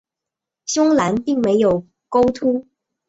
[0.65, 2.65] 胸篮并没有钩突。